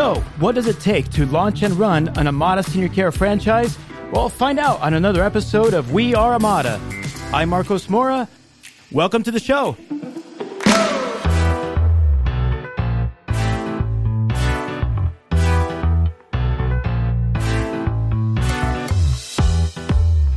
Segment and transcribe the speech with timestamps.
[0.00, 3.78] So, what does it take to launch and run an Amada Senior Care franchise?
[4.12, 6.80] Well, find out on another episode of We Are Amada.
[7.34, 8.26] I'm Marcos Mora.
[8.90, 9.76] Welcome to the show.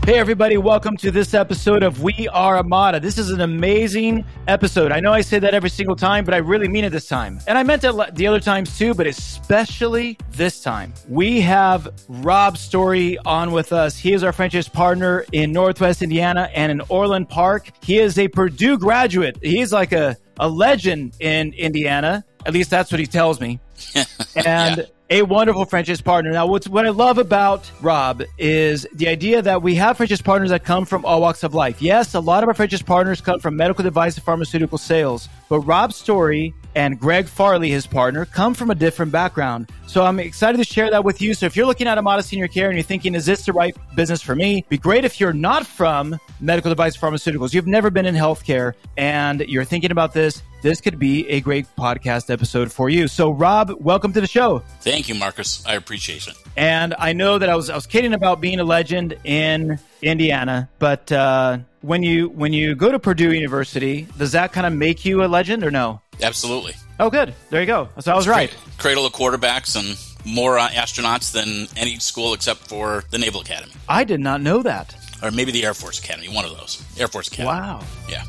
[0.05, 2.99] Hey, everybody, welcome to this episode of We Are Amada.
[2.99, 4.91] This is an amazing episode.
[4.91, 7.39] I know I say that every single time, but I really mean it this time.
[7.47, 10.93] And I meant it the other times too, but especially this time.
[11.07, 13.97] We have Rob Storey on with us.
[13.97, 17.71] He is our franchise partner in Northwest Indiana and in Orland Park.
[17.81, 19.37] He is a Purdue graduate.
[19.41, 22.25] He's like a, a legend in Indiana.
[22.45, 23.59] At least that's what he tells me.
[24.35, 26.31] and yeah a wonderful franchise partner.
[26.31, 30.49] Now, what's, what I love about Rob is the idea that we have franchise partners
[30.49, 31.83] that come from all walks of life.
[31.83, 35.59] Yes, a lot of our franchise partners come from medical device and pharmaceutical sales, but
[35.59, 39.69] Rob's story and Greg Farley, his partner, come from a different background.
[39.87, 41.33] So I'm excited to share that with you.
[41.33, 43.75] So if you're looking at Amada Senior Care and you're thinking, is this the right
[43.95, 44.65] business for me?
[44.69, 47.53] Be great if you're not from medical device pharmaceuticals.
[47.53, 50.41] You've never been in healthcare and you're thinking about this.
[50.63, 53.07] This could be a great podcast episode for you.
[53.07, 54.59] So Rob, welcome to the show.
[54.79, 55.65] Thank you, Marcos.
[55.65, 56.35] I appreciate it.
[56.55, 60.69] And I know that I was I was kidding about being a legend in Indiana,
[60.79, 65.03] but uh, when you when you go to Purdue University, does that kind of make
[65.03, 65.99] you a legend or no?
[66.23, 66.73] Absolutely.
[66.99, 67.33] Oh, good.
[67.49, 67.89] There you go.
[67.99, 68.55] So I was right.
[68.77, 73.73] Cradle of quarterbacks and more uh, astronauts than any school except for the Naval Academy.
[73.89, 74.95] I did not know that.
[75.21, 76.83] Or maybe the Air Force Academy, one of those.
[76.97, 77.47] Air Force Academy.
[77.47, 77.81] Wow.
[78.09, 78.23] Yeah.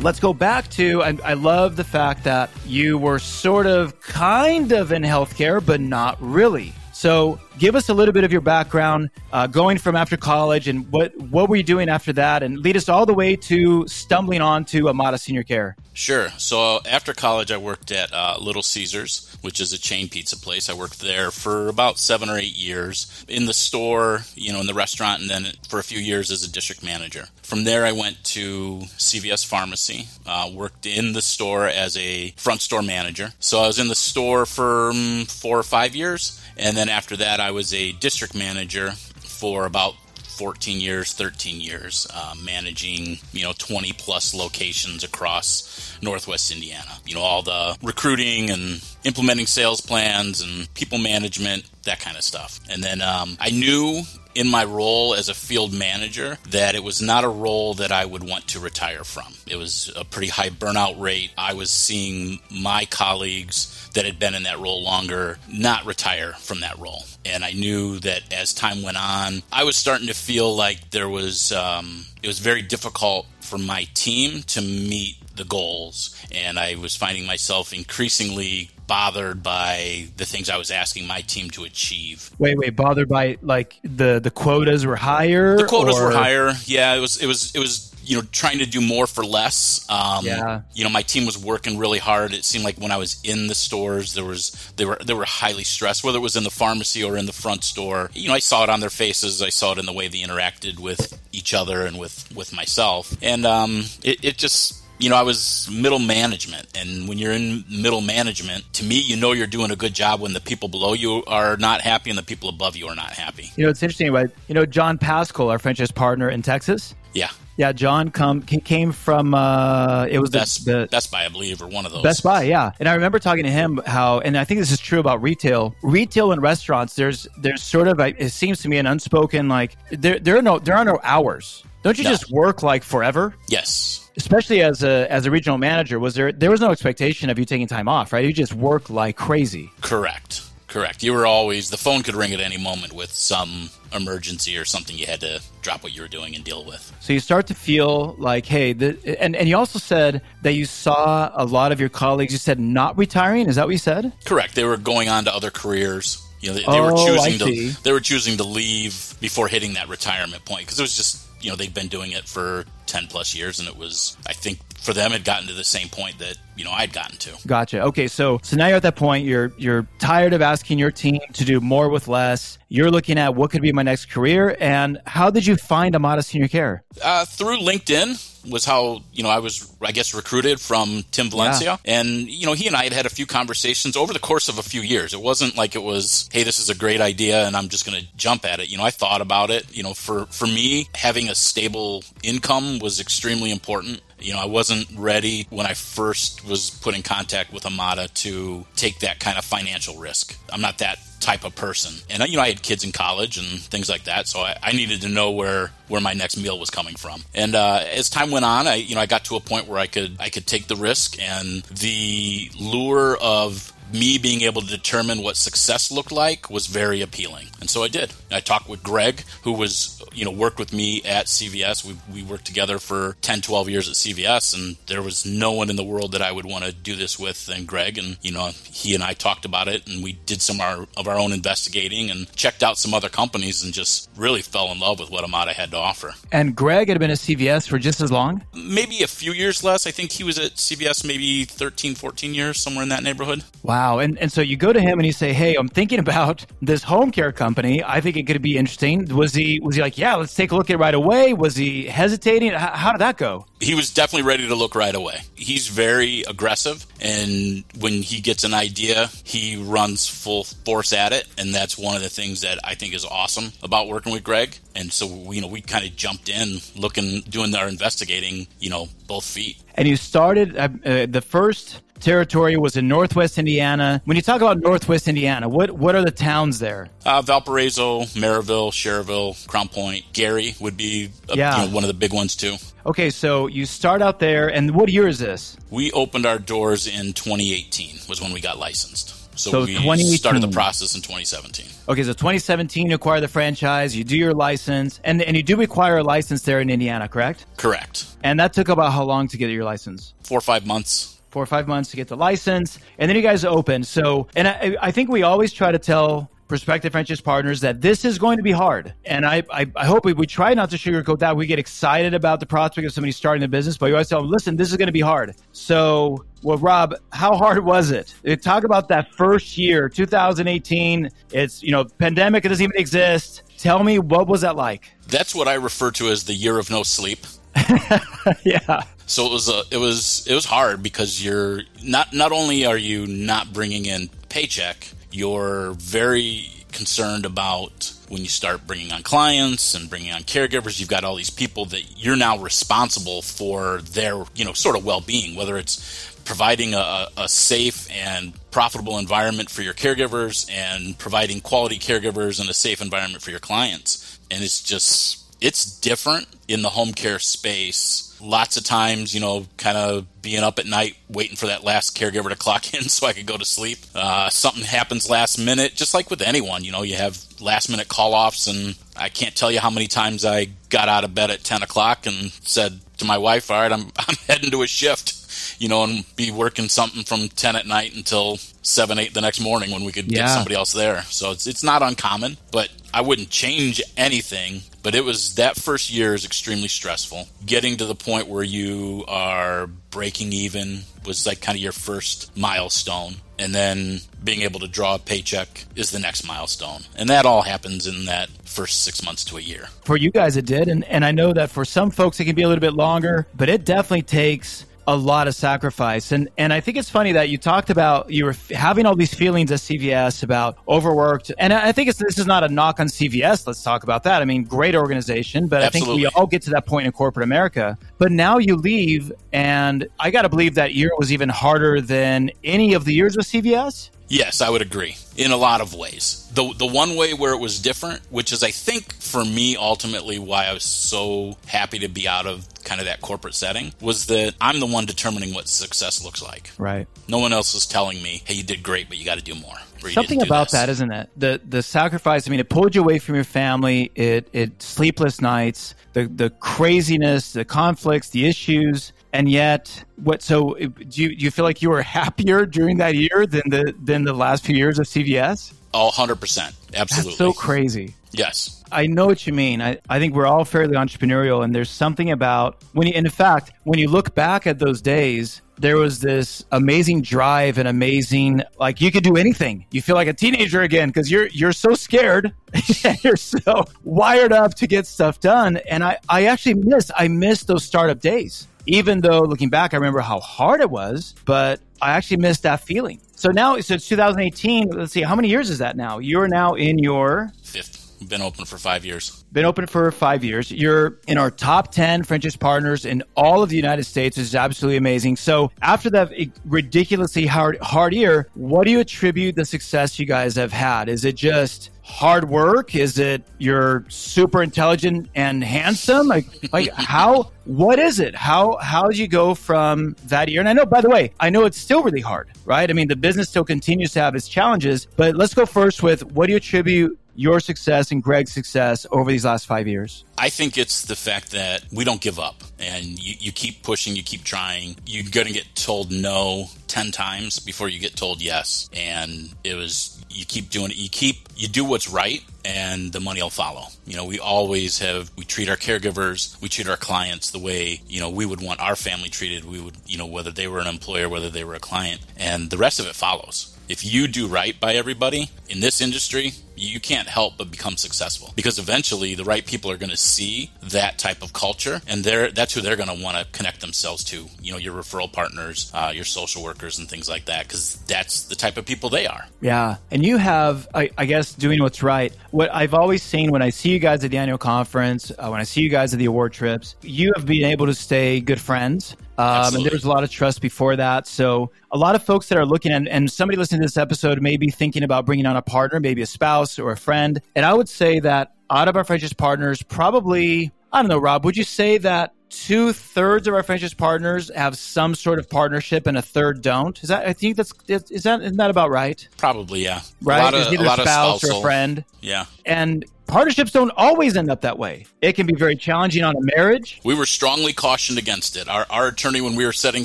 [0.00, 4.72] Let's go back to, I, I love the fact that you were sort of kind
[4.72, 6.72] of in healthcare, but not really.
[6.96, 10.90] So, give us a little bit of your background, uh, going from after college, and
[10.90, 14.40] what what were you doing after that, and lead us all the way to stumbling
[14.40, 15.76] on to Amada Senior Care.
[15.92, 16.28] Sure.
[16.38, 20.70] So after college, I worked at uh, Little Caesars, which is a chain pizza place.
[20.70, 24.66] I worked there for about seven or eight years in the store, you know, in
[24.66, 27.26] the restaurant, and then for a few years as a district manager.
[27.42, 32.60] From there, I went to CVS Pharmacy, uh, worked in the store as a front
[32.60, 33.32] store manager.
[33.38, 37.16] So I was in the store for um, four or five years, and then after
[37.16, 39.94] that, I was a district manager for about
[40.36, 46.98] 14 years, 13 years, uh, managing, you know, 20 plus locations across Northwest Indiana.
[47.06, 52.22] You know, all the recruiting and implementing sales plans and people management, that kind of
[52.22, 52.60] stuff.
[52.68, 54.02] And then um, I knew
[54.36, 58.04] in my role as a field manager that it was not a role that I
[58.04, 59.32] would want to retire from.
[59.46, 61.30] It was a pretty high burnout rate.
[61.38, 66.60] I was seeing my colleagues that had been in that role longer not retire from
[66.60, 67.04] that role.
[67.24, 71.08] And I knew that as time went on, I was starting to feel like there
[71.08, 76.14] was, um, it was very difficult for my team to meet the goals.
[76.30, 81.50] And I was finding myself increasingly bothered by the things I was asking my team
[81.50, 82.30] to achieve.
[82.38, 85.56] Wait, wait, bothered by like the the quotas were higher.
[85.56, 86.06] The quotas or?
[86.06, 86.52] were higher.
[86.64, 89.84] Yeah, it was it was it was you know trying to do more for less.
[89.90, 90.62] Um, yeah.
[90.74, 92.32] You know, my team was working really hard.
[92.32, 95.24] It seemed like when I was in the stores, there was they were they were
[95.24, 98.10] highly stressed, whether it was in the pharmacy or in the front store.
[98.14, 99.42] You know, I saw it on their faces.
[99.42, 103.16] I saw it in the way they interacted with each other and with with myself,
[103.22, 106.76] and um, it, it just you know, I was middle management.
[106.76, 110.20] And when you're in middle management, to me, you know you're doing a good job
[110.20, 113.10] when the people below you are not happy and the people above you are not
[113.10, 113.50] happy.
[113.56, 116.94] You know, it's interesting, but, you know, John Pascal, our franchise partner in Texas.
[117.12, 117.30] Yeah.
[117.58, 121.62] Yeah, John come came from uh, it was Best, the, the Best Buy, I believe,
[121.62, 122.02] or one of those.
[122.02, 122.72] Best Buy, yeah.
[122.78, 125.74] And I remember talking to him how, and I think this is true about retail.
[125.82, 129.74] Retail and restaurants, there's there's sort of a, it seems to me an unspoken like
[129.90, 131.64] there there are no there are no hours.
[131.86, 132.10] Don't you no.
[132.10, 133.34] just work like forever?
[133.48, 137.38] Yes especially as a as a regional manager, was there there was no expectation of
[137.38, 138.24] you taking time off, right?
[138.24, 139.70] You just work like crazy.
[139.82, 140.42] Correct.
[140.66, 141.02] Correct.
[141.02, 144.98] You were always the phone could ring at any moment with some emergency or something
[144.98, 146.92] you had to drop what you were doing and deal with.
[147.00, 150.64] So you start to feel like, hey, the, and and you also said that you
[150.64, 152.32] saw a lot of your colleagues.
[152.32, 153.48] You said not retiring.
[153.48, 154.12] Is that what you said?
[154.24, 154.54] Correct.
[154.54, 156.22] They were going on to other careers.
[156.40, 159.74] You know, they, they oh, were choosing to they were choosing to leave before hitting
[159.74, 163.06] that retirement point because it was just you know they've been doing it for 10
[163.08, 166.16] plus years and it was i think for them had gotten to the same point
[166.20, 169.26] that you know i'd gotten to gotcha okay so so now you're at that point
[169.26, 173.34] you're you're tired of asking your team to do more with less you're looking at
[173.34, 177.24] what could be my next career and how did you find amada senior care uh,
[177.24, 178.16] through linkedin
[178.50, 181.98] was how you know I was I guess recruited from Tim Valencia, yeah.
[182.00, 184.58] and you know he and I had had a few conversations over the course of
[184.58, 185.14] a few years.
[185.14, 188.00] It wasn't like it was hey this is a great idea and I'm just going
[188.00, 188.68] to jump at it.
[188.68, 189.74] You know I thought about it.
[189.76, 194.00] You know for for me having a stable income was extremely important.
[194.20, 198.64] You know, I wasn't ready when I first was put in contact with Amada to
[198.74, 200.38] take that kind of financial risk.
[200.50, 201.94] I'm not that type of person.
[202.08, 204.72] And you know, I had kids in college and things like that, so I, I
[204.72, 207.22] needed to know where where my next meal was coming from.
[207.34, 209.78] And uh, as time went on, I you know I got to a point where
[209.78, 214.68] I could I could take the risk and the lure of me being able to
[214.68, 217.48] determine what success looked like was very appealing.
[217.60, 218.12] And so I did.
[218.30, 221.84] I talked with Greg, who was, you know, worked with me at CVS.
[221.84, 225.70] We, we worked together for 10, 12 years at CVS, and there was no one
[225.70, 227.98] in the world that I would want to do this with than Greg.
[227.98, 230.86] And, you know, he and I talked about it, and we did some of our,
[230.96, 234.80] of our own investigating and checked out some other companies and just really fell in
[234.80, 236.12] love with what Amada had to offer.
[236.32, 238.42] And Greg had been at CVS for just as long?
[238.54, 239.86] Maybe a few years less.
[239.86, 243.44] I think he was at CVS maybe 13, 14 years, somewhere in that neighborhood.
[243.62, 243.85] Wow.
[243.86, 244.00] Wow.
[244.00, 246.82] And, and so you go to him and you say, Hey, I'm thinking about this
[246.82, 247.84] home care company.
[247.84, 249.06] I think it could be interesting.
[249.14, 251.32] Was he, was he like, yeah, let's take a look at it right away?
[251.34, 252.52] Was he hesitating?
[252.52, 253.46] How, how did that go?
[253.60, 255.20] He was definitely ready to look right away.
[255.36, 256.84] He's very aggressive.
[257.00, 261.28] And when he gets an idea, he runs full force at it.
[261.38, 264.58] And that's one of the things that I think is awesome about working with Greg.
[264.74, 268.88] And so, you know, we kind of jumped in looking, doing our investigating, you know,
[269.06, 269.62] both feet.
[269.76, 274.00] And you started uh, uh, the first territory was in Northwest Indiana.
[274.04, 276.88] When you talk about Northwest Indiana, what what are the towns there?
[277.04, 281.62] Uh, Valparaiso, Merrillville, Schererville, Crown Point, Gary would be a, yeah.
[281.62, 282.56] you know, one of the big ones too.
[282.84, 285.56] Okay, so you start out there, and what year is this?
[285.70, 288.00] We opened our doors in 2018.
[288.08, 289.14] Was when we got licensed.
[289.38, 291.66] So, so we started the process in 2017.
[291.90, 295.56] Okay, so 2017, you acquire the franchise, you do your license, and and you do
[295.56, 297.44] require a license there in Indiana, correct?
[297.56, 298.06] Correct.
[298.22, 300.14] And that took about how long to get your license?
[300.22, 303.20] Four or five months four or five months to get the license, and then you
[303.20, 303.84] guys open.
[303.84, 308.06] So, and I, I think we always try to tell prospective franchise partners that this
[308.06, 308.94] is going to be hard.
[309.04, 311.36] And I, I, I hope we, we, try not to sugarcoat that.
[311.36, 314.22] We get excited about the prospect of somebody starting a business, but you always tell
[314.22, 315.34] them, listen, this is going to be hard.
[315.52, 318.14] So, well, Rob, how hard was it?
[318.26, 321.10] Uh, talk about that first year, 2018.
[321.32, 323.42] It's, you know, pandemic, it doesn't even exist.
[323.58, 324.90] Tell me, what was that like?
[325.08, 327.26] That's what I refer to as the year of no sleep.
[328.42, 328.84] yeah.
[329.06, 332.76] So it was a, it was it was hard because you're not not only are
[332.76, 339.74] you not bringing in paycheck, you're very concerned about when you start bringing on clients
[339.74, 344.22] and bringing on caregivers you've got all these people that you're now responsible for their
[344.34, 349.62] you know sort of well-being whether it's providing a, a, safe and profitable environment for
[349.62, 354.18] your caregivers and providing quality caregivers and a safe environment for your clients.
[354.30, 359.46] And it's just it's different in the home care space lots of times, you know,
[359.56, 363.06] kind of being up at night waiting for that last caregiver to clock in so
[363.06, 363.78] I could go to sleep.
[363.94, 367.88] Uh, something happens last minute, just like with anyone, you know, you have last minute
[367.88, 371.30] call offs, and I can't tell you how many times I got out of bed
[371.30, 374.66] at 10 o'clock and said to my wife, All right, I'm, I'm heading to a
[374.66, 375.16] shift
[375.58, 379.40] you know, and be working something from 10 at night until 7, 8 the next
[379.40, 380.22] morning when we could yeah.
[380.22, 381.02] get somebody else there.
[381.02, 384.62] So it's, it's not uncommon, but I wouldn't change anything.
[384.86, 387.26] But it was that first year is extremely stressful.
[387.44, 392.36] Getting to the point where you are breaking even was like kind of your first
[392.36, 393.16] milestone.
[393.36, 396.82] And then being able to draw a paycheck is the next milestone.
[396.94, 399.66] And that all happens in that first six months to a year.
[399.84, 400.68] For you guys, it did.
[400.68, 403.26] And, and I know that for some folks, it can be a little bit longer,
[403.34, 406.12] but it definitely takes a lot of sacrifice.
[406.12, 409.12] And and I think it's funny that you talked about you were having all these
[409.12, 411.32] feelings at CVS about overworked.
[411.38, 413.46] And I think it's this is not a knock on CVS.
[413.46, 414.22] Let's talk about that.
[414.22, 415.92] I mean, great organization, but Absolutely.
[415.92, 417.76] I think we all get to that point in corporate America.
[417.98, 422.30] But now you leave, and I got to believe that year was even harder than
[422.44, 423.90] any of the years with CVS.
[424.08, 426.28] Yes, I would agree in a lot of ways.
[426.32, 430.18] The the one way where it was different, which is I think for me ultimately
[430.18, 434.06] why I was so happy to be out of kind of that corporate setting was
[434.06, 436.50] that I'm the one determining what success looks like.
[436.58, 436.86] Right.
[437.08, 439.34] No one else is telling me, "Hey, you did great, but you got to do
[439.34, 439.56] more."
[439.92, 440.52] Something about this.
[440.52, 441.10] that, isn't it?
[441.16, 442.26] The the sacrifice.
[442.26, 443.90] I mean, it pulled you away from your family.
[443.94, 450.54] It it sleepless nights, the the craziness, the conflicts, the issues and yet what so
[450.54, 454.04] do you, do you feel like you were happier during that year than the than
[454.04, 457.10] the last few years of cvs oh 100% absolutely.
[457.10, 457.94] That's so crazy.
[458.12, 458.64] Yes.
[458.72, 459.60] I know what you mean.
[459.60, 463.52] I, I think we're all fairly entrepreneurial and there's something about when you in fact
[463.64, 468.80] when you look back at those days there was this amazing drive and amazing like
[468.80, 469.64] you could do anything.
[469.70, 472.34] You feel like a teenager again because you're you're so scared.
[473.02, 475.58] You're so wired up to get stuff done.
[475.68, 479.76] And i i actually miss i miss those startup days even though looking back, I
[479.76, 483.00] remember how hard it was, but I actually missed that feeling.
[483.14, 484.70] So now, so it's 2018.
[484.70, 485.98] Let's see, how many years is that now?
[485.98, 487.85] You're now in your fifth.
[488.08, 489.24] Been open for five years.
[489.32, 490.50] Been open for five years.
[490.50, 494.34] You're in our top 10 franchise partners in all of the United States, which is
[494.34, 495.16] absolutely amazing.
[495.16, 496.12] So, after that
[496.44, 500.88] ridiculously hard, hard year, what do you attribute the success you guys have had?
[500.88, 502.74] Is it just hard work?
[502.74, 506.08] Is it you're super intelligent and handsome?
[506.08, 507.30] Like, like how?
[507.44, 508.14] What is it?
[508.14, 510.40] How how did you go from that year?
[510.40, 512.68] And I know, by the way, I know it's still really hard, right?
[512.68, 514.86] I mean, the business still continues to have its challenges.
[514.96, 519.10] But let's go first with what do you attribute your success and Greg's success over
[519.10, 520.04] these last five years?
[520.18, 523.96] I think it's the fact that we don't give up and you, you keep pushing,
[523.96, 524.76] you keep trying.
[524.86, 528.68] You're going to get told no 10 times before you get told yes.
[528.72, 530.76] And it was, you keep doing it.
[530.76, 533.66] You keep, you do what's right and the money will follow.
[533.86, 537.80] You know, we always have, we treat our caregivers, we treat our clients the way,
[537.88, 539.44] you know, we would want our family treated.
[539.44, 542.50] We would, you know, whether they were an employer, whether they were a client, and
[542.50, 546.80] the rest of it follows if you do right by everybody in this industry, you
[546.80, 550.98] can't help but become successful because eventually the right people are going to see that
[550.98, 554.26] type of culture and they're that's who they're going to want to connect themselves to
[554.40, 558.24] you know your referral partners uh, your social workers and things like that because that's
[558.24, 559.26] the type of people they are.
[559.40, 562.12] Yeah and you have I, I, guess doing what's right.
[562.30, 565.40] What i've always seen when i see you guys at the annual conference uh, when
[565.40, 568.40] i see you guys at the award trips you have been able to stay good
[568.40, 571.06] friends um, and there's a lot of trust before that.
[571.06, 574.20] So a lot of folks that are looking at, and somebody listening to this episode
[574.20, 577.20] may be thinking about bringing on a partner, maybe a spouse or a friend.
[577.34, 581.24] And I would say that out of our franchise partners, probably, I don't know, Rob,
[581.24, 585.86] would you say that two thirds of our franchise partners have some sort of partnership
[585.86, 586.82] and a third don't?
[586.82, 589.08] Is that, I think that's, is that, isn't that about right?
[589.16, 589.80] Probably, yeah.
[590.02, 590.20] Right?
[590.20, 591.84] A lot of, a, lot spouse of or a friend.
[592.00, 592.26] Yeah.
[592.44, 594.86] And partnerships don't always end up that way.
[595.00, 596.80] It can be very challenging on a marriage.
[596.84, 598.48] We were strongly cautioned against it.
[598.48, 599.84] Our, our attorney, when we were setting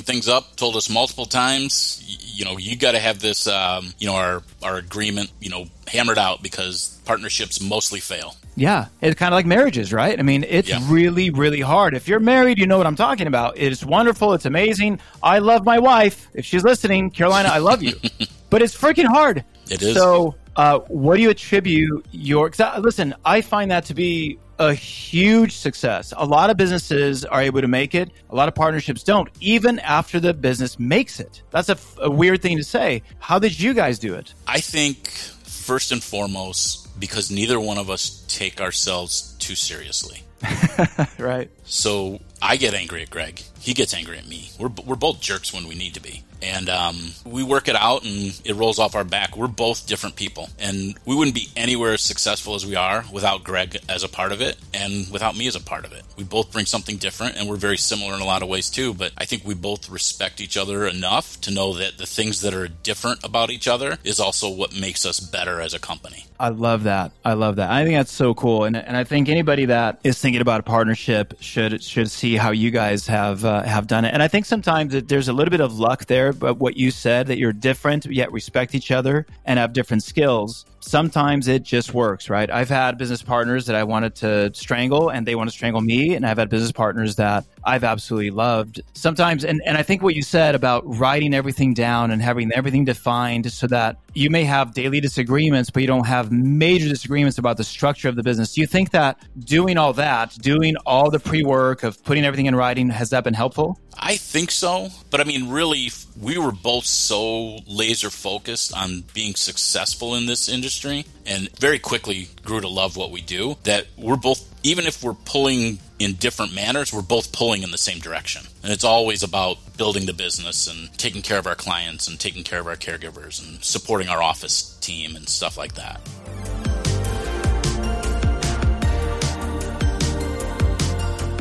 [0.00, 4.06] things up, told us multiple times, you know, you got to have this, um, you
[4.06, 8.34] know, our, our agreement, you know, hammered out because partnerships mostly fail.
[8.54, 10.18] Yeah, it's kind of like marriages, right?
[10.18, 10.80] I mean, it's yeah.
[10.86, 11.94] really, really hard.
[11.94, 13.56] If you're married, you know what I'm talking about.
[13.56, 14.34] It's wonderful.
[14.34, 15.00] It's amazing.
[15.22, 16.28] I love my wife.
[16.34, 17.94] If she's listening, Carolina, I love you.
[18.50, 19.44] but it's freaking hard.
[19.70, 19.94] It is.
[19.94, 22.50] So uh, what do you attribute your?
[22.78, 26.12] listen, I find that to be a huge success.
[26.16, 28.10] A lot of businesses are able to make it.
[28.30, 31.42] A lot of partnerships don't, even after the business makes it.
[31.50, 33.02] That's a, a weird thing to say.
[33.18, 34.34] How did you guys do it?
[34.46, 40.22] I think first and foremost, because neither one of us take ourselves too seriously.
[41.18, 41.50] right.
[41.64, 43.42] So I get angry at Greg.
[43.60, 44.50] He gets angry at me.
[44.58, 48.04] We're, we're both jerks when we need to be and um, we work it out
[48.04, 49.36] and it rolls off our back.
[49.36, 53.44] We're both different people, and we wouldn't be anywhere as successful as we are without
[53.44, 56.02] Greg as a part of it and without me as a part of it.
[56.16, 58.92] We both bring something different, and we're very similar in a lot of ways too.
[58.92, 62.54] But I think we both respect each other enough to know that the things that
[62.54, 66.26] are different about each other is also what makes us better as a company.
[66.40, 67.12] I love that.
[67.24, 67.70] I love that.
[67.70, 70.62] I think that's so cool, and and I think anybody that is thinking about a
[70.62, 74.14] partnership should should see how you guys have uh, have done it.
[74.14, 76.90] And I think sometimes that there's a little bit of luck there, but what you
[76.90, 81.94] said that you're different yet respect each other and have different skills sometimes it just
[81.94, 82.50] works, right?
[82.50, 86.14] I've had business partners that I wanted to strangle and they want to strangle me.
[86.14, 88.80] And I've had business partners that I've absolutely loved.
[88.94, 92.84] Sometimes, and, and I think what you said about writing everything down and having everything
[92.84, 97.56] defined so that you may have daily disagreements, but you don't have major disagreements about
[97.56, 98.54] the structure of the business.
[98.54, 102.46] Do you think that doing all that, doing all the pre work of putting everything
[102.46, 103.78] in writing, has that been helpful?
[103.98, 104.88] I think so.
[105.10, 110.48] But I mean, really, we were both so laser focused on being successful in this
[110.72, 115.02] industry and very quickly grew to love what we do that we're both, even if
[115.02, 118.42] we're pulling in different manners, we're both pulling in the same direction.
[118.62, 122.42] And it's always about building the business and taking care of our clients and taking
[122.42, 126.00] care of our caregivers and supporting our office team and stuff like that.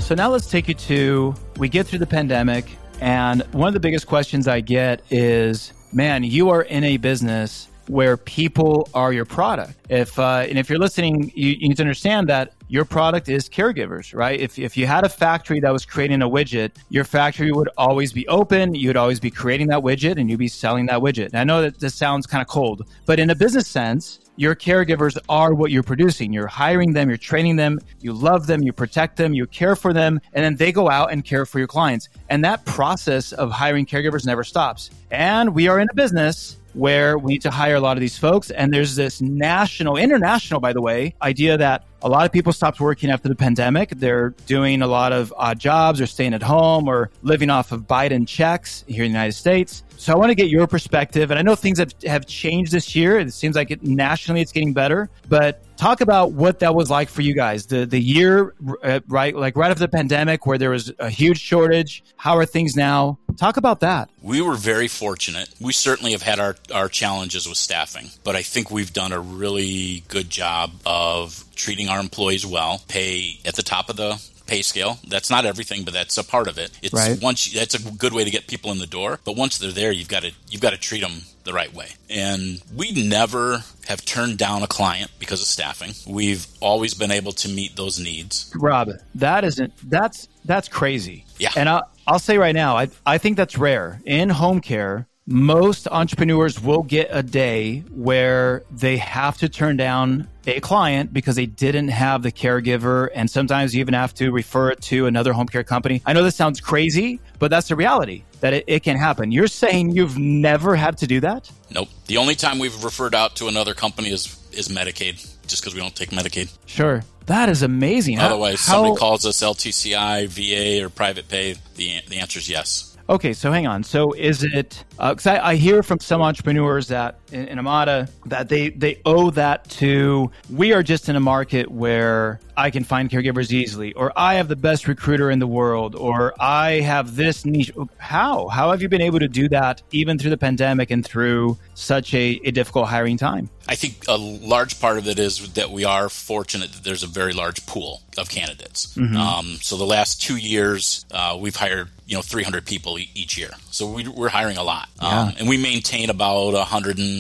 [0.02, 2.66] So now let's take you to we get through the pandemic,
[3.00, 7.70] and one of the biggest questions I get is, man, you are in a business
[7.92, 9.74] where people are your product.
[9.90, 13.50] If uh, and if you're listening, you, you, need to understand that your product is
[13.50, 14.40] caregivers, right?
[14.40, 18.14] If if you had a factory that was creating a widget, your factory would always
[18.14, 18.74] be open.
[18.74, 21.26] You'd always be creating that widget, and you'd be selling that widget.
[21.26, 24.56] And I know that this sounds kind of cold, but in a business sense, your
[24.56, 26.32] caregivers are what you're producing.
[26.32, 29.92] You're hiring them, you're training them, you love them, you protect them, you care for
[29.92, 32.08] them, and then they go out and care for your clients.
[32.30, 34.92] And that process of hiring caregivers never stops.
[35.12, 38.18] And we are in a business where we need to hire a lot of these
[38.18, 38.52] folks.
[38.52, 42.80] And there's this national, international, by the way, idea that a lot of people stopped
[42.80, 43.90] working after the pandemic.
[43.90, 47.82] They're doing a lot of odd jobs or staying at home or living off of
[47.82, 49.84] Biden checks here in the United States.
[49.98, 51.30] So I want to get your perspective.
[51.30, 53.20] And I know things have, have changed this year.
[53.20, 55.12] It seems like it, nationally it's getting better.
[55.30, 57.68] But talk about what that was like for you guys.
[57.68, 61.40] The the year, uh, right, like right after the pandemic where there was a huge
[61.40, 62.04] shortage.
[62.18, 63.20] How are things now?
[63.38, 64.10] Talk about that.
[64.22, 65.50] We were very fortunate.
[65.60, 69.20] We certainly have had our, our challenges with staffing, but I think we've done a
[69.20, 74.62] really good job of treating our employees well, pay at the top of the pay
[74.62, 75.00] scale.
[75.08, 76.72] That's not everything, but that's a part of it.
[76.82, 77.22] It's right.
[77.22, 79.20] once that's a good way to get people in the door.
[79.24, 81.88] But once they're there, you've got to you've got to treat them the right way.
[82.10, 85.94] And we never have turned down a client because of staffing.
[86.06, 88.52] We've always been able to meet those needs.
[88.56, 91.26] Rob, that isn't that's that's crazy.
[91.38, 91.52] Yeah.
[91.56, 95.88] And I'll, I'll say right now, I I think that's rare in home care most
[95.88, 101.46] entrepreneurs will get a day where they have to turn down a client because they
[101.46, 103.10] didn't have the caregiver.
[103.14, 106.02] And sometimes you even have to refer it to another home care company.
[106.06, 109.32] I know this sounds crazy, but that's the reality that it, it can happen.
[109.32, 111.50] You're saying you've never had to do that?
[111.70, 111.90] Nope.
[112.08, 115.16] The only time we've referred out to another company is, is Medicaid,
[115.48, 116.52] just because we don't take Medicaid.
[116.66, 117.04] Sure.
[117.28, 118.20] That is amazing.
[118.20, 121.54] Otherwise, how, somebody calls us LTCI, VA, or private pay.
[121.76, 122.91] The, the answer is yes.
[123.12, 123.84] Okay, so hang on.
[123.84, 128.10] So is it because uh, I, I, hear from some entrepreneurs that in, in Amada
[128.26, 132.84] that they they owe that to we are just in a market where I can
[132.84, 137.16] find caregivers easily, or I have the best recruiter in the world, or I have
[137.16, 137.72] this niche.
[137.98, 138.48] How?
[138.50, 142.14] How have you been able to do that even through the pandemic and through such
[142.14, 143.50] a, a difficult hiring time?
[143.68, 147.08] I think a large part of it is that we are fortunate that there's a
[147.08, 148.96] very large pool of candidates.
[148.96, 149.16] Mm-hmm.
[149.16, 153.38] Um, so the last two years, uh, we've hired you know 300 people e- each
[153.38, 155.22] year, so we, are hiring a lot, yeah.
[155.22, 156.54] um, and we maintain about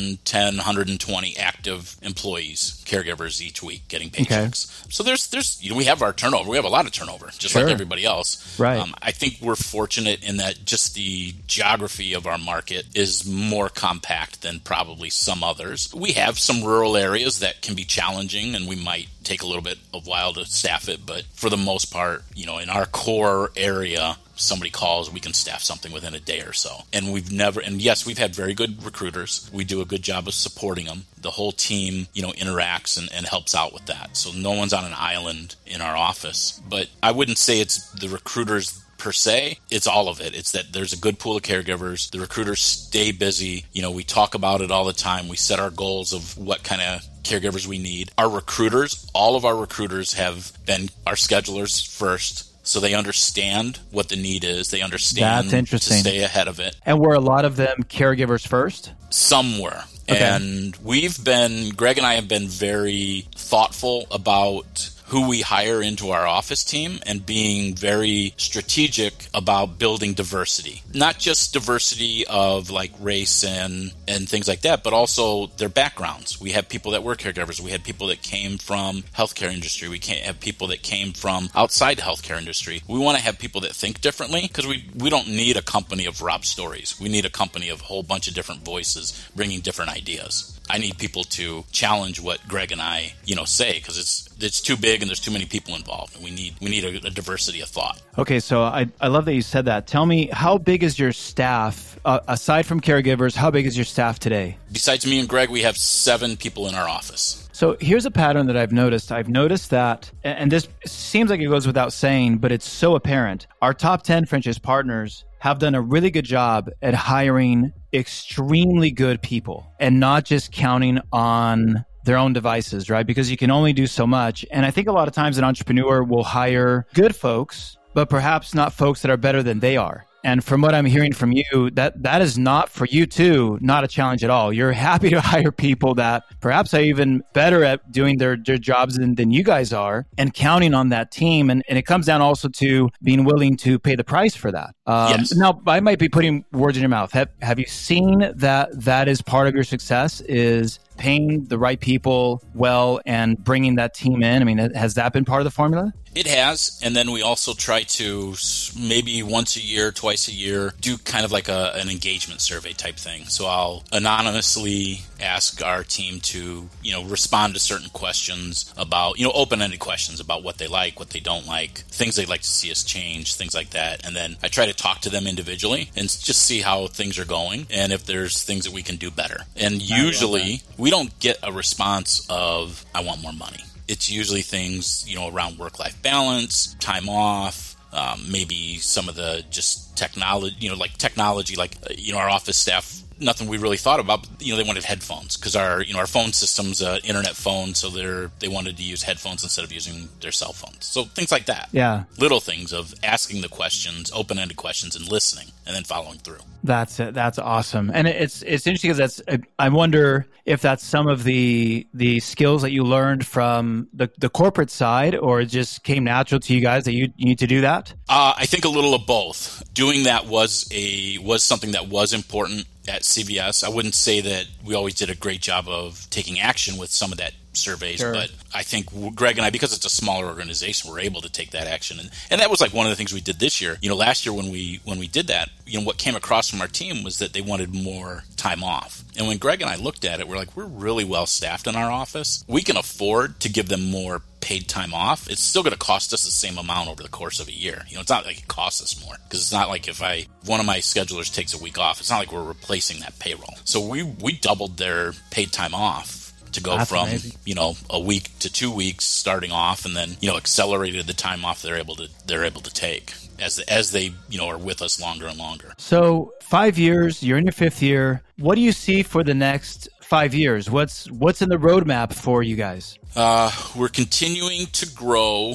[0.01, 4.83] 110, 120 active employees, caregivers each week getting paychecks.
[4.83, 4.91] Okay.
[4.91, 6.49] So there's there's you know we have our turnover.
[6.49, 7.63] We have a lot of turnover, just sure.
[7.63, 8.59] like everybody else.
[8.59, 8.77] Right.
[8.77, 13.69] Um, I think we're fortunate in that just the geography of our market is more
[13.69, 15.93] compact than probably some others.
[15.93, 19.61] We have some rural areas that can be challenging, and we might take a little
[19.61, 21.05] bit of while to staff it.
[21.05, 25.33] But for the most part, you know, in our core area, somebody calls, we can
[25.33, 26.81] staff something within a day or so.
[26.93, 29.49] And we've never, and yes, we've had very good recruiters.
[29.53, 31.05] We do a good job of supporting them.
[31.19, 34.17] The whole team, you know, interacts and, and helps out with that.
[34.17, 36.61] So no one's on an island in our office.
[36.67, 39.57] But I wouldn't say it's the recruiters per se.
[39.71, 40.35] It's all of it.
[40.35, 42.11] It's that there's a good pool of caregivers.
[42.11, 43.65] The recruiters stay busy.
[43.73, 45.27] You know, we talk about it all the time.
[45.27, 48.11] We set our goals of what kind of caregivers we need.
[48.17, 54.07] Our recruiters, all of our recruiters have been our schedulers first so they understand what
[54.09, 54.71] the need is.
[54.71, 56.03] They understand That's interesting.
[56.03, 56.75] to stay ahead of it.
[56.85, 58.93] And were a lot of them caregivers first?
[59.09, 59.83] Some were.
[60.09, 60.19] Okay.
[60.19, 66.11] And we've been, Greg and I have been very thoughtful about who we hire into
[66.11, 70.81] our office team and being very strategic about building diversity.
[70.93, 76.39] Not just diversity of like race and, and things like that, but also their backgrounds.
[76.39, 77.59] We have people that were caregivers.
[77.59, 79.89] We had people that came from healthcare industry.
[79.89, 82.81] We can't have people that came from outside healthcare industry.
[82.87, 86.05] We want to have people that think differently because we, we don't need a company
[86.05, 86.97] of Rob Storeys.
[87.01, 90.57] We need a company of a whole bunch of different voices bringing different ideas.
[90.71, 94.61] I need people to challenge what Greg and I, you know, say because it's it's
[94.61, 96.23] too big and there's too many people involved.
[96.23, 98.01] We need we need a, a, diversity of thought.
[98.17, 99.85] Okay, so I I love that you said that.
[99.85, 103.35] Tell me, how big is your staff uh, aside from caregivers?
[103.35, 104.57] How big is your staff today?
[104.71, 107.49] Besides me and Greg, we have seven people in our office.
[107.51, 109.11] So here's a pattern that I've noticed.
[109.11, 113.45] I've noticed that, and this seems like it goes without saying, but it's so apparent.
[113.61, 119.21] Our top 10 franchise partners have done a really good job at hiring extremely good
[119.21, 123.05] people and not just counting on their own devices, right?
[123.05, 124.45] Because you can only do so much.
[124.51, 128.53] And I think a lot of times an entrepreneur will hire good folks, but perhaps
[128.55, 130.05] not folks that are better than they are.
[130.23, 133.83] And from what I'm hearing from you, that that is not for you too, not
[133.83, 134.53] a challenge at all.
[134.53, 138.97] You're happy to hire people that perhaps are even better at doing their, their jobs
[138.97, 141.49] than, than you guys are and counting on that team.
[141.49, 144.75] And, and it comes down also to being willing to pay the price for that.
[144.85, 145.33] Um, yes.
[145.35, 147.11] Now, I might be putting words in your mouth.
[147.11, 151.79] Have, have you seen that that is part of your success is paying the right
[151.79, 154.41] people well and bringing that team in?
[154.41, 155.91] I mean, has that been part of the formula?
[156.13, 158.35] It has, and then we also try to
[158.77, 162.73] maybe once a year, twice a year, do kind of like a, an engagement survey
[162.73, 163.23] type thing.
[163.25, 169.25] So I'll anonymously ask our team to, you know, respond to certain questions about, you
[169.25, 172.49] know, open-ended questions about what they like, what they don't like, things they'd like to
[172.49, 174.05] see us change, things like that.
[174.05, 177.25] And then I try to talk to them individually and just see how things are
[177.25, 179.43] going and if there's things that we can do better.
[179.55, 185.03] And usually we don't get a response of "I want more money." it's usually things,
[185.05, 190.55] you know, around work life balance, time off, um, maybe some of the just technology,
[190.59, 193.99] you know, like technology, like, uh, you know, our office staff nothing we really thought
[193.99, 194.21] about.
[194.21, 197.35] But, you know, they wanted headphones because our you know our phone system's an internet
[197.35, 200.85] phone, so they're they wanted to use headphones instead of using their cell phones.
[200.85, 201.69] So things like that.
[201.71, 206.17] Yeah, little things of asking the questions, open ended questions, and listening, and then following
[206.19, 206.39] through.
[206.63, 207.13] That's it.
[207.13, 209.41] That's awesome, and it's it's interesting because that's.
[209.57, 214.29] I wonder if that's some of the the skills that you learned from the the
[214.29, 217.47] corporate side, or it just came natural to you guys that you, you need to
[217.47, 217.93] do that.
[218.09, 219.63] Uh, I think a little of both.
[219.81, 223.63] Doing that was a was something that was important at CVS.
[223.63, 227.11] I wouldn't say that we always did a great job of taking action with some
[227.11, 228.13] of that surveys, sure.
[228.13, 231.49] but I think Greg and I, because it's a smaller organization, we're able to take
[231.51, 233.79] that action, and and that was like one of the things we did this year.
[233.81, 236.47] You know, last year when we when we did that, you know, what came across
[236.47, 239.77] from our team was that they wanted more time off, and when Greg and I
[239.77, 242.45] looked at it, we're like, we're really well staffed in our office.
[242.47, 246.13] We can afford to give them more paid time off, it's still going to cost
[246.13, 247.83] us the same amount over the course of a year.
[247.87, 250.25] You know, it's not like it costs us more because it's not like if I
[250.45, 253.53] one of my schedulers takes a week off, it's not like we're replacing that payroll.
[253.63, 257.33] So we we doubled their paid time off to go That's from amazing.
[257.45, 261.13] you know a week to two weeks starting off, and then you know accelerated the
[261.13, 264.57] time off they're able to they're able to take as as they you know are
[264.57, 265.73] with us longer and longer.
[265.77, 268.21] So five years, you're in your fifth year.
[268.37, 270.69] What do you see for the next five years?
[270.69, 272.99] What's what's in the roadmap for you guys?
[273.15, 275.53] Uh, we're continuing to grow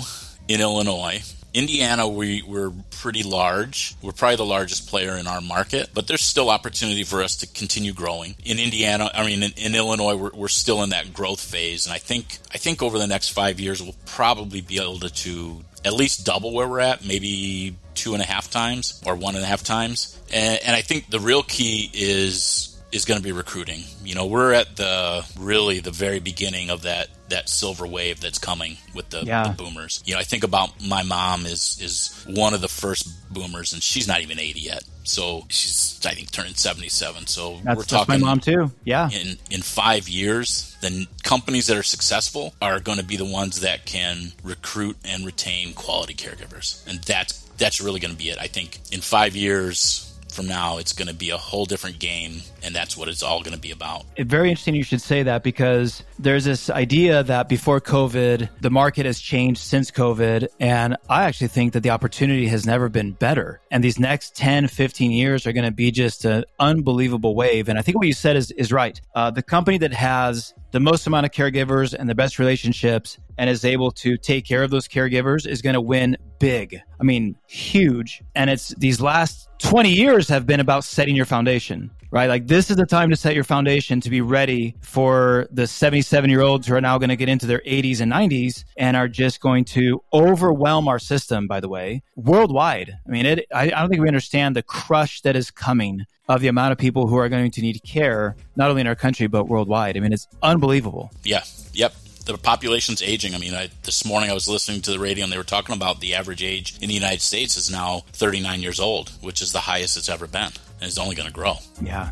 [0.49, 1.21] in Illinois.
[1.53, 3.95] Indiana, we, we're pretty large.
[4.01, 7.47] We're probably the largest player in our market, but there's still opportunity for us to
[7.47, 8.35] continue growing.
[8.45, 11.95] In Indiana, I mean, in, in Illinois, we're, we're still in that growth phase, and
[11.95, 15.65] I think I think over the next five years, we'll probably be able to, to
[15.85, 19.45] at least double where we're at, maybe two and a half times or one and
[19.45, 20.19] a half times.
[20.33, 23.83] And, and I think the real key is is going to be recruiting.
[24.05, 28.39] You know, we're at the really the very beginning of that that silver wave that's
[28.39, 29.49] coming with the, yeah.
[29.49, 30.03] the, boomers.
[30.07, 33.83] You know, I think about my mom is is one of the first boomers, and
[33.83, 34.85] she's not even eighty yet.
[35.03, 37.27] So she's I think turning seventy seven.
[37.27, 38.71] So that's, we're talking my mom too.
[38.85, 39.11] Yeah.
[39.11, 43.61] In in five years, the companies that are successful are going to be the ones
[43.61, 48.39] that can recruit and retain quality caregivers, and that's that's really going to be it.
[48.39, 50.06] I think in five years
[50.37, 53.43] from now, it's going to be a whole different game, and that's what it's all
[53.43, 54.05] going to be about.
[54.17, 58.71] It's very interesting you should say that because there's this idea that before COVID, the
[58.71, 63.13] market has changed since COVID, and I actually think that the opportunity has never been
[63.13, 63.61] better.
[63.71, 67.69] And these next 10, 15 years are going to be just an unbelievable wave.
[67.71, 69.01] And I think what you said is, is right.
[69.15, 73.49] Uh, the company that has the most amount of caregivers and the best relationships and
[73.49, 76.81] is able to take care of those caregivers is going to win big.
[77.01, 78.23] I mean, huge.
[78.35, 82.29] And it's these last 20 years have been about setting your foundation, right?
[82.29, 86.29] Like this is the time to set your foundation to be ready for the 77
[86.31, 89.09] year olds who are now going to get into their 80s and 90s and are
[89.09, 92.93] just going to overwhelm our system, by the way, worldwide.
[93.07, 96.41] I mean, it, I, I don't think we understand the crush that is coming of
[96.41, 99.27] the amount of people who are going to need care, not only in our country,
[99.27, 99.97] but worldwide.
[99.97, 101.11] I mean, it's unbelievable.
[101.25, 101.45] Yeah.
[101.73, 101.93] Yep
[102.27, 103.35] the population's aging.
[103.35, 105.75] I mean, I, this morning I was listening to the radio and they were talking
[105.75, 109.53] about the average age in the United States is now 39 years old, which is
[109.53, 111.55] the highest it's ever been, and it's only going to grow.
[111.81, 112.11] Yeah.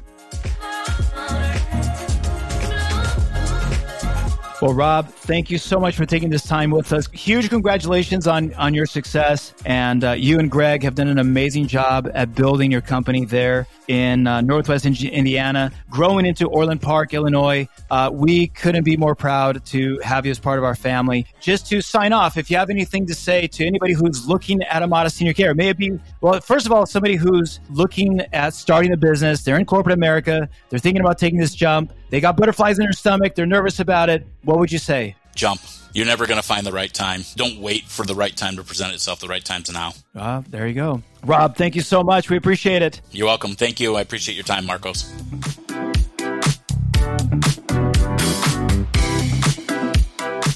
[4.65, 7.07] Well, Rob, thank you so much for taking this time with us.
[7.13, 11.67] Huge congratulations on on your success, and uh, you and Greg have done an amazing
[11.67, 17.69] job at building your company there in uh, Northwest Indiana, growing into Orland Park, Illinois.
[17.91, 21.27] Uh, we couldn't be more proud to have you as part of our family.
[21.41, 24.83] Just to sign off, if you have anything to say to anybody who's looking at
[24.83, 28.95] Amada Senior Care, may it be well, first of all, somebody who's looking at starting
[28.95, 32.79] a business, they're in corporate America, they're thinking about taking this jump they got butterflies
[32.79, 33.35] in their stomach.
[33.35, 34.25] They're nervous about it.
[34.45, 35.17] What would you say?
[35.35, 35.61] Jump.
[35.95, 37.25] You're never going to find the right time.
[37.35, 39.19] Don't wait for the right time to present itself.
[39.19, 39.95] The right time's now.
[40.15, 41.03] Uh, there you go.
[41.25, 42.31] Rob, thank you so much.
[42.31, 43.01] We appreciate it.
[43.11, 43.57] You're welcome.
[43.57, 43.97] Thank you.
[43.97, 45.13] I appreciate your time, Marcos.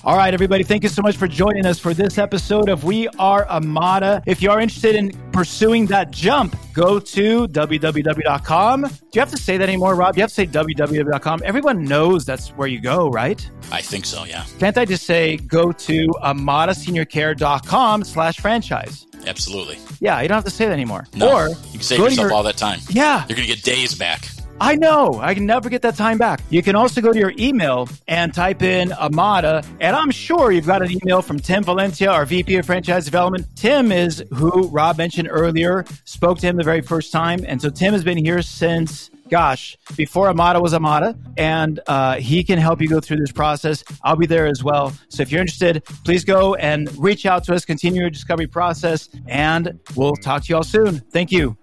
[0.05, 3.09] All right, everybody, thank you so much for joining us for this episode of We
[3.19, 4.23] Are Amada.
[4.27, 8.83] If you are interested in pursuing that jump, go to www.com.
[8.83, 10.17] Do you have to say that anymore, Rob?
[10.17, 11.43] You have to say www.com.
[11.45, 13.51] Everyone knows that's where you go, right?
[13.73, 14.45] I think so, yeah.
[14.61, 19.07] Can't I just say go to amadaseniorcare.com slash franchise?
[19.27, 19.79] Absolutely.
[20.01, 21.09] Yeah, you don't have to say that anymore.
[21.17, 22.79] No, or you can save yourself your, all that time.
[22.89, 23.27] Yeah.
[23.29, 24.29] You're going to get days back.
[24.61, 25.21] I know.
[25.21, 26.41] I can never get that time back.
[26.51, 30.67] You can also go to your email and type in Amada, and I'm sure you've
[30.67, 33.47] got an email from Tim Valencia, our VP of Franchise Development.
[33.55, 37.45] Tim is who Rob mentioned earlier, spoke to him the very first time.
[37.47, 42.43] And so Tim has been here since gosh, before Amada was Amada, and uh, he
[42.43, 43.85] can help you go through this process.
[44.03, 44.93] I'll be there as well.
[45.11, 49.09] So if you're interested, please go and reach out to us, continue your discovery process,
[49.27, 51.01] and we'll talk to you all soon.
[51.11, 51.59] Thank you.